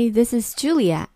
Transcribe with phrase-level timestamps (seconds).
[0.00, 1.08] Hi, this is Julia.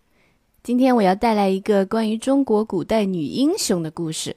[0.61, 4.35] 今天我要带来一个关于中国古代女英雄的故事。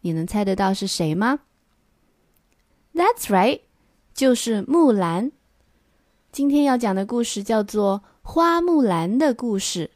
[0.00, 1.38] 你能猜得到是谁吗？
[2.92, 3.60] That's right，
[4.12, 5.30] 就是木兰。
[6.32, 9.92] 今天要讲的故事叫做《花木兰的故事》（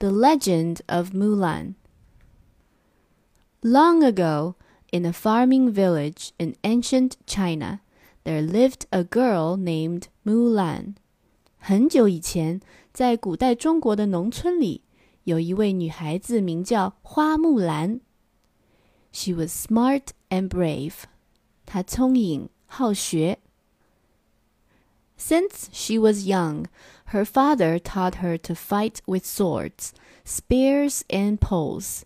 [0.00, 4.56] The Legend of Mulan）。Long ago,
[4.90, 7.78] in a farming village in ancient China,
[8.24, 10.94] there lived a girl named Mulan.
[11.58, 12.60] 很久以前，
[12.92, 14.82] 在古代中国的农村里，
[15.24, 18.00] 有一位女孩子名叫花木兰。
[19.12, 20.94] She was smart and brave.
[21.64, 23.38] 她聪颖好学。
[25.16, 26.66] Since she was young,
[27.12, 29.92] her father taught her to fight with swords,
[30.26, 32.02] spears, and poles.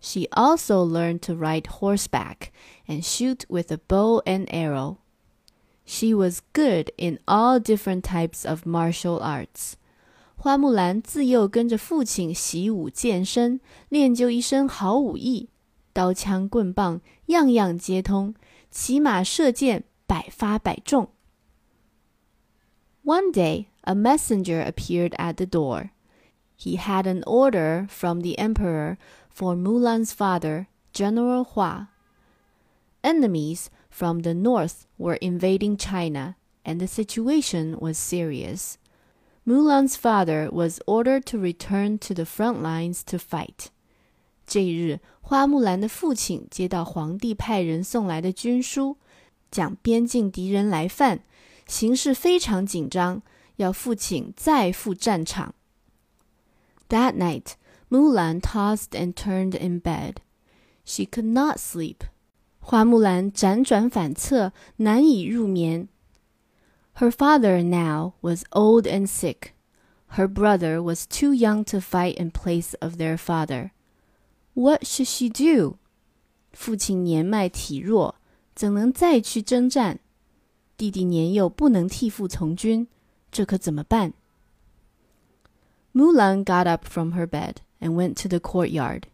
[0.00, 2.52] She also learned to ride horseback
[2.86, 4.98] and shoot with a bow and arrow.
[5.84, 9.74] She was good in all different types of martial arts.
[10.36, 15.48] 花木兰自幼跟着父亲习武健身，练就一身好武艺，
[15.92, 18.34] 刀枪棍棒样样皆通，
[18.70, 21.08] 骑马射箭百发百中。
[23.04, 25.90] One day, a messenger appeared at the door.
[26.58, 28.96] He had an order from the emperor
[29.30, 31.88] for Mulan's father, General Hua.
[33.02, 38.76] Enemies from the north were invading China, and the situation was serious.
[39.46, 43.70] Mulan's father was ordered to return to the front lines to fight.
[44.46, 48.96] 这一日，花木兰的父亲接到皇帝派人送来的军书，
[49.50, 51.20] 讲边境敌人来犯，
[51.66, 53.22] 形势非常紧张，
[53.56, 55.54] 要父亲再赴战场。
[56.88, 57.54] That night,
[57.90, 60.16] Mulan tossed and turned in bed.
[60.84, 62.02] She could not sleep
[62.60, 65.88] 花木兰辗转反侧，难以入眠。
[66.94, 69.52] Her father now was old and sick.
[70.16, 73.70] Her brother was too young to fight in place of their father.
[74.54, 75.76] What should she do?
[76.52, 78.16] 父亲年迈体弱，
[78.54, 80.00] 怎能再去征战？
[80.76, 82.88] 弟弟年幼，不能替父从军，
[83.30, 84.14] 这可怎么办？
[85.92, 89.04] Mulan got up from her bed and went to the courtyard.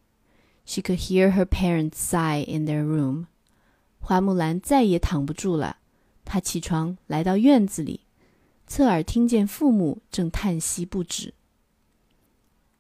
[0.65, 3.27] She could hear her parents sigh in their room.
[4.08, 5.80] 花木兰再也躺不住了，
[6.24, 8.06] 她起床来到院子里，
[8.66, 11.34] 侧耳听见父母正叹息不止。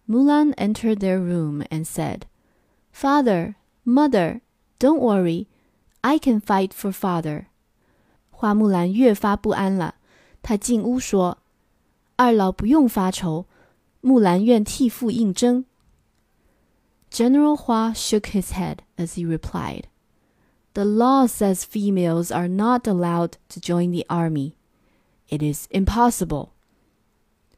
[0.07, 2.21] Mulan entered their room and said,
[2.93, 4.39] "Father, mother,
[4.79, 5.47] don't worry,
[5.99, 7.47] I can fight for father."
[8.29, 9.95] 花木兰越发不安了，
[10.41, 11.39] 她进屋说
[12.15, 13.47] ：“二老不用发愁，
[13.99, 15.65] 木兰愿替父应征。”
[17.11, 19.89] General Hua shook his head as he replied.
[20.76, 24.54] The law says females are not allowed to join the army.
[25.28, 26.50] It is impossible.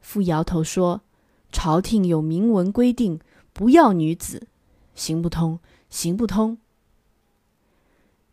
[0.01, 3.19] 父摇头说：“朝廷有明文规定，
[3.53, 4.47] 不要女子，
[4.93, 5.59] 行不通，
[5.89, 6.57] 行不通。”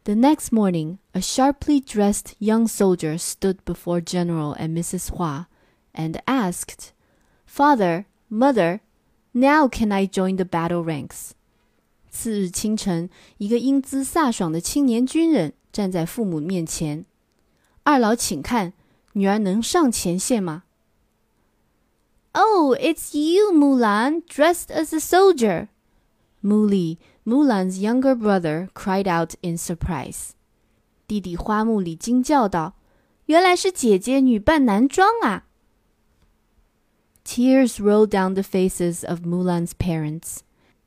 [0.04, 5.10] The next morning, a sharply dressed young soldier stood before General and Mrs.
[5.10, 5.46] Hua
[5.94, 6.90] and asked,
[7.46, 8.80] Father, Mother,
[9.32, 11.34] now can I join the battle ranks?
[12.16, 13.08] 次日清晨，
[13.38, 17.04] 一个英姿飒爽的青年军人站在父母面前。
[17.84, 18.72] 二老，请看，
[19.14, 20.64] 女儿能上前线吗？
[22.32, 25.68] Oh, it's you, Mulan, dressed as a soldier.
[26.42, 30.30] Muli, Mulan's younger brother, cried out in surprise.
[31.06, 32.72] 弟弟花木里惊叫道：“
[33.26, 35.44] 原来是姐姐女扮男装啊！”
[37.24, 40.38] Tears rolled down the faces of Mulan's parents.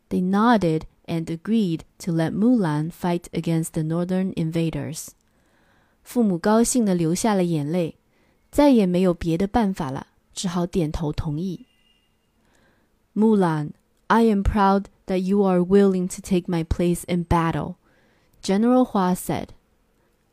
[0.09, 5.09] They nodded and agreed to let Mulan fight against the northern invaders.
[6.03, 7.95] 父母高兴地流下了眼泪，
[8.51, 11.65] 再也没有别的办法了，只好点头同意。
[13.15, 13.71] Mulan,
[14.07, 17.75] I am proud that you are willing to take my place in battle,
[18.43, 19.49] General Hua said.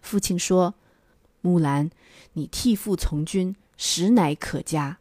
[0.01, 1.91] 父亲说：“木兰，
[2.35, 4.99] 你替父从军，实乃可嘉。”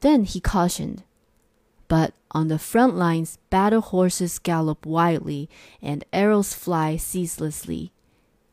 [0.00, 0.98] Then he cautioned.
[1.88, 5.48] But on the front lines, battle horses gallop wildly
[5.82, 7.90] and arrows fly ceaselessly.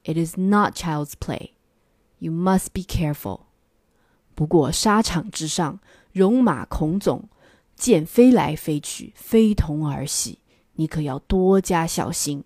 [0.04, 1.52] It is not child's play.
[2.20, 3.42] You must be careful.
[4.34, 5.80] 不过沙场之上，
[6.14, 7.30] 戎马孔总，
[7.76, 10.40] 箭飞来飞去，非同儿戏，
[10.74, 12.44] 你可要多加小心。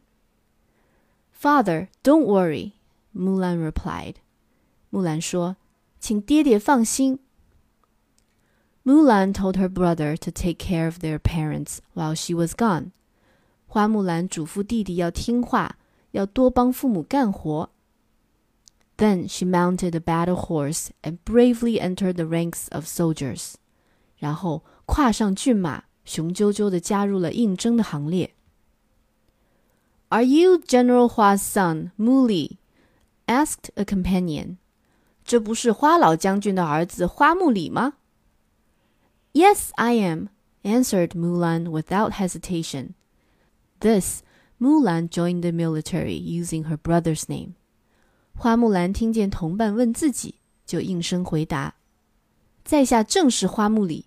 [1.33, 2.73] Father, don't worry,
[3.15, 4.15] Mulan replied.
[4.89, 7.19] 木兰说：“请爹爹放心。”
[8.85, 12.91] Mulan told her brother to take care of their parents while she was gone.
[13.67, 15.77] 花木兰嘱咐弟弟要听话，
[16.11, 17.69] 要多帮父母干活。
[18.97, 23.53] Then she mounted a battle horse and bravely entered the ranks of soldiers.
[24.17, 28.33] 然后跨上骏马，雄赳赳地加入了应征的行列。
[30.09, 32.57] Are you General Hua's son, Mu Li?
[33.27, 34.57] asked a companion.
[35.23, 37.93] 这不是花老将军的儿子花木里吗
[39.35, 40.29] ？Yes, I am,
[40.63, 42.95] answered Mulan without hesitation.
[43.79, 44.21] This,
[44.59, 47.55] Mulan joined the military using her brother's name.
[48.35, 50.35] 花木兰听见同伴问自己，
[50.65, 51.73] 就应声回答：“
[52.63, 54.05] 在下正是花木里。”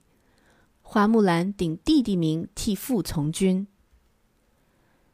[0.82, 3.66] 花木兰顶弟弟名替父从军。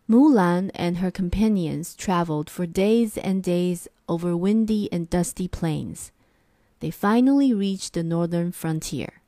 [0.09, 6.09] Mulan and her companions traveled for days and days over windy and dusty plains.
[6.81, 9.23] They finally reached the northern frontier.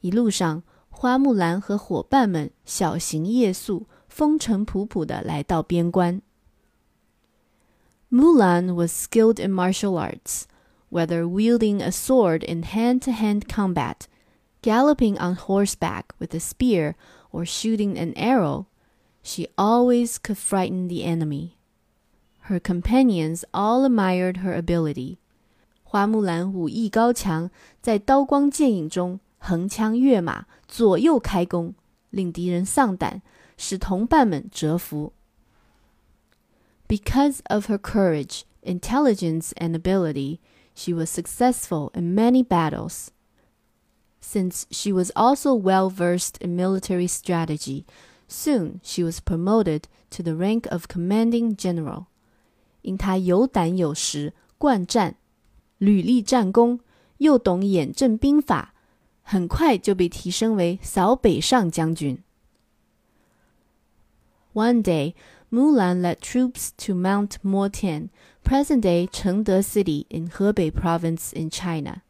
[0.00, 6.22] 一路上，花木兰和伙伴们小行夜宿，风尘仆仆地来到边关。
[8.10, 10.44] Mulan was skilled in martial arts,
[10.90, 14.06] whether wielding a sword in hand-to-hand combat,
[14.62, 16.94] galloping on horseback with a spear,
[17.32, 18.66] or shooting an arrow.
[19.22, 21.56] She always could frighten the enemy.
[22.42, 25.18] Her companions all admired her ability.
[25.82, 27.50] 花木兰武艺高强，
[27.82, 31.74] 在刀光剑影中 横枪跃马，左右开弓，
[32.10, 33.22] 令敌人丧胆，
[33.56, 35.12] 使同伴们折服。
[36.88, 40.38] Because of her courage, intelligence, and ability,
[40.74, 43.08] she was successful in many battles.
[44.20, 47.84] Since she was also well versed in military strategy,
[48.28, 52.06] Soon she was promoted to the rank of commanding general.
[52.82, 55.16] 因她有胆有识，惯战，
[55.78, 56.80] 屡立战功，
[57.18, 58.69] 又懂演阵兵法，
[59.31, 62.21] 很快就被提升为扫北上将军。
[64.51, 65.13] One day,
[65.49, 68.09] Mulan led troops to Mount Motian,
[68.43, 72.01] present-day Chengde City in Hebei Province in China.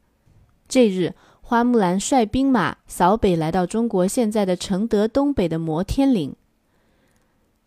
[0.67, 1.13] 这日，
[1.43, 6.35] 花木兰率兵马扫北，来到中国现在的承德东北的摩天岭。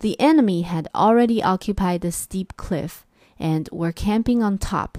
[0.01, 3.03] The enemy had already occupied the steep cliff
[3.39, 4.95] and were camping on top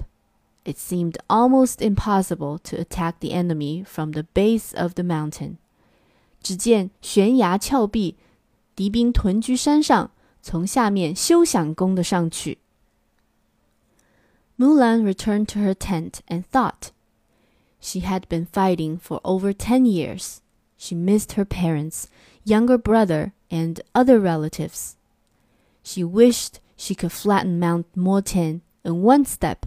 [0.66, 5.58] it seemed almost impossible to attack the enemy from the base of the mountain.
[6.42, 8.16] 只见悬崖峭壁，
[8.74, 10.10] 敌兵屯居山上，
[10.42, 12.58] 从下面休想攻得上去。
[14.58, 16.90] Mulan returned to her tent and thought.
[17.80, 20.38] She had been fighting for over ten years.
[20.76, 22.06] She missed her parents,
[22.44, 24.94] younger brother, and other relatives.
[25.84, 29.66] She wished she could flatten Mount Motian in one step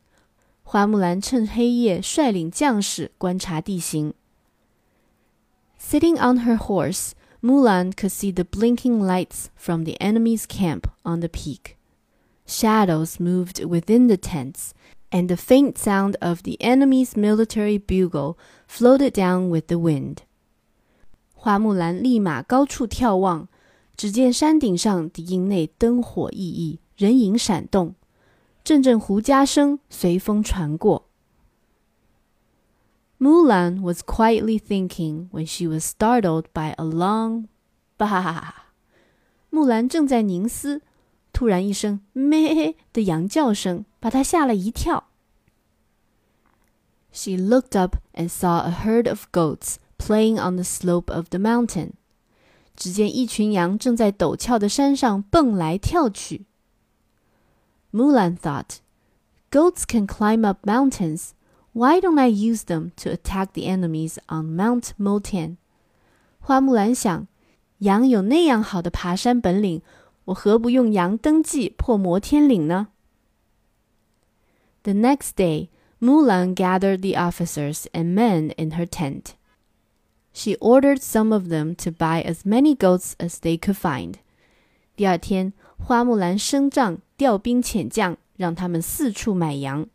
[0.70, 4.14] 花木兰趁黑夜率领将士观察地形。
[5.80, 11.28] Sitting on her horse, Mulan could see the blinking lights from the enemy's camp on the
[11.28, 11.76] peak.
[12.46, 14.70] Shadows moved within the tents,
[15.10, 18.36] and the faint sound of the enemy's military bugle
[18.66, 20.18] floated down with the wind.
[21.34, 23.48] 花木兰立马高处眺望，
[23.96, 27.94] 只见山顶上敌营内灯火熠熠，人影闪动，
[28.64, 31.08] 阵阵胡笳声随风传过。
[33.18, 37.46] Mulan was quietly thinking when she was startled by a long
[37.96, 38.52] "bah."
[39.48, 40.82] 木兰正在凝思，
[41.32, 45.04] 突然一声“咩”的羊叫声，把她吓了一跳。
[47.10, 51.92] She looked up and saw a herd of goats playing on the slope of the mountain.
[52.74, 56.44] 只见一群羊正在陡峭的山上蹦来跳去。
[57.92, 58.80] Mulan thought,
[59.50, 61.30] "Goats can climb up mountains.
[61.72, 65.56] Why don't I use them to attack the enemies on Mount Motian?"
[66.40, 67.26] 花木兰想，
[67.78, 69.82] 羊有那样好的爬山本领，
[70.26, 72.88] 我何不用羊登记破摩天岭呢？
[74.82, 75.68] The next day,
[76.00, 79.34] Mulan gathered the officers and men in her tent.
[80.32, 84.14] She ordered some of them to buy as many goats as they could find.
[84.94, 89.86] 第二天， 花木兰升帐调兵遣将，让他们四处买羊。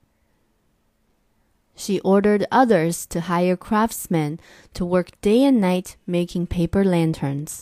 [1.75, 4.37] She ordered others to hire craftsmen
[4.73, 7.61] to work day and night making paper lanterns.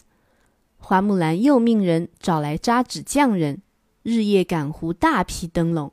[0.78, 3.62] 花木兰又命人找来扎纸匠人，
[4.04, 5.92] 日夜赶糊大批灯笼。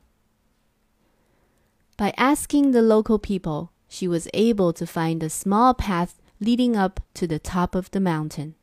[1.96, 7.00] By asking the local people, she was able to find a small path leading up
[7.14, 8.54] to the top of the mountain.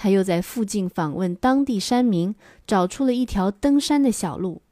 [0.00, 2.34] 她又在附近访问当地山民，
[2.66, 4.62] 找出了一条登山的小路。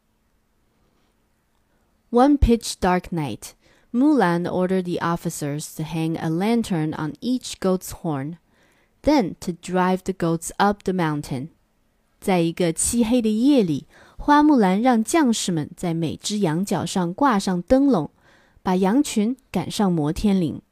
[2.10, 3.52] One pitch dark night,
[3.92, 8.36] Mulan ordered the officers to hang a lantern on each goat's horn,
[9.02, 11.48] then to drive the goats up the mountain.
[12.20, 18.10] 在一个漆黑的夜里，花木兰让将士们在每只羊角上挂上灯笼，
[18.62, 20.62] 把羊群赶上摩天岭。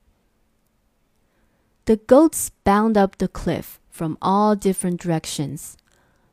[1.84, 5.76] The goats bound up the cliff from all different directions.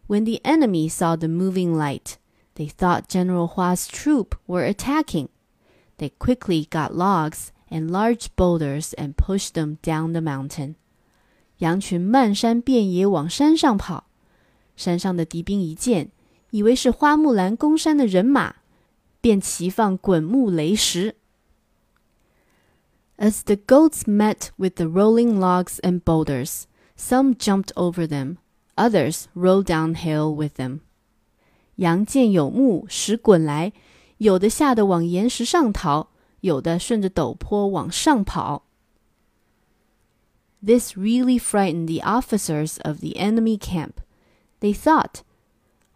[0.08, 2.18] When the enemy saw the moving light,
[2.56, 5.30] they thought General Hua's troop were attacking.
[5.98, 10.75] They quickly got logs and large boulders and pushed them down the mountain.
[11.60, 14.06] 羊群漫山遍野往山上跑，
[14.75, 16.10] 山上的敌兵一见，
[16.51, 18.56] 以为是花木兰攻山的人马，
[19.22, 21.16] 便齐放滚木雷石。
[23.18, 26.63] As the goats met with the rolling logs and boulders,
[26.96, 28.38] some jumped over them,
[28.75, 30.80] others rolled downhill with them.
[31.75, 33.72] 羊见有木石滚来，
[34.18, 36.08] 有的吓得往岩石上逃，
[36.42, 38.63] 有的顺着陡坡往上跑。
[40.62, 44.01] This really frightened the officers of the enemy camp.
[44.60, 45.22] They thought,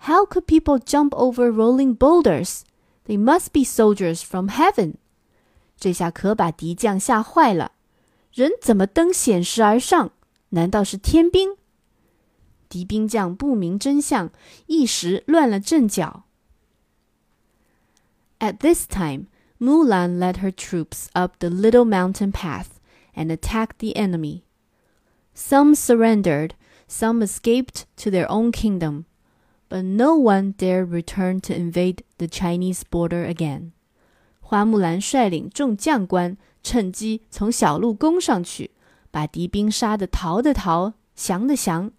[0.08, 2.63] How could people jump over rolling boulders?
[3.05, 4.96] They must be soldiers from heaven.
[5.77, 7.74] 这下可把敌将吓坏了。
[8.32, 10.12] 人怎么登险石而上？
[10.50, 11.55] 难道是天兵？
[12.70, 14.32] 敌兵将不明真相，
[14.65, 16.24] 一时乱了阵脚。
[18.39, 19.27] At this time,
[19.60, 22.67] Mulan led her troops up the little mountain path
[23.15, 24.41] and attacked the enemy.
[25.36, 26.51] Some surrendered,
[26.88, 29.05] some escaped to their own kingdom,
[29.70, 33.72] but no one dared return to invade the Chinese border again.
[34.41, 38.72] 花木兰率领众将官趁机从小路攻上去，
[39.17, 41.91] 把敌兵杀得逃的逃，降的降，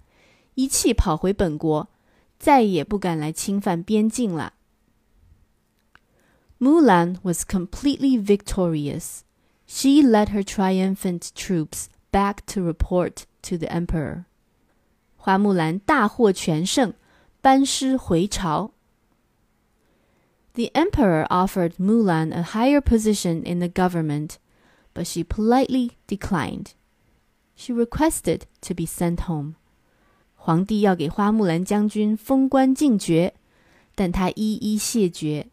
[0.54, 1.88] 一气跑回本国，
[2.38, 4.54] 再也不敢来侵犯边境了。
[6.58, 9.20] Mulan was completely victorious.
[9.66, 14.24] She led her triumphant troops back to report to the emperor.
[15.16, 16.94] 花木兰大获全胜，
[17.40, 18.72] 班师回朝。
[20.54, 24.36] The emperor offered Mulan a higher position in the government,
[24.94, 26.68] but she politely declined.
[27.58, 29.54] She requested to be sent home.
[30.36, 33.34] 皇帝要给花木兰将军封官进爵，
[33.94, 35.48] 但她一一谢绝。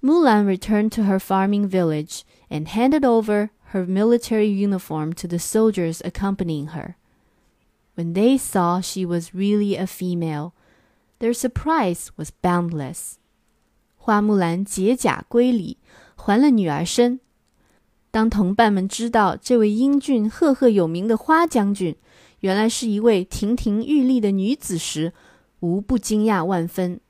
[0.00, 6.00] Mulan returned to her farming village and handed over her military uniform to the soldiers
[6.02, 6.94] accompanying her.
[7.96, 10.52] When they saw she was really a female,
[11.20, 13.14] their surprise was boundless.
[13.96, 15.78] 花木兰解甲归里，
[16.16, 17.20] 还了女儿身。
[18.10, 21.96] 当同伴们知道这位英俊赫赫有名的花将军
[22.40, 25.12] 原来是一位亭亭玉立的女子时，
[25.60, 27.00] 无不惊讶万分。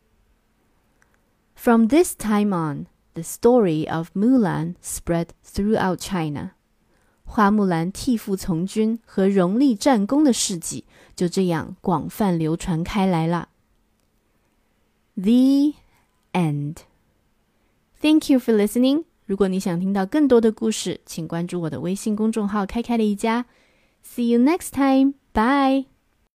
[1.54, 6.52] From this time on, the story of Mulan spread throughout China.
[7.24, 10.84] 花木兰替父从军和荣立战功的事迹
[11.16, 13.48] 就这样广泛流传开来了。
[15.16, 15.74] The
[16.32, 16.78] end.
[18.00, 19.04] Thank you for listening.
[19.29, 23.45] 如果你想听到更多的故事，请关注我的微信公众号“开开的一家”。
[24.03, 25.13] See you next time.
[25.33, 25.98] Bye.